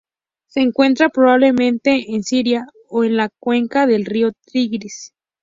Se 0.47 0.61
encuentra, 0.61 1.09
probablemente, 1.09 2.05
en 2.15 2.23
Siria 2.23 2.65
o 2.89 3.03
en 3.03 3.17
la 3.17 3.29
cuenca 3.39 3.85
del 3.85 4.05
río 4.05 4.31
Tigris. 4.51 5.13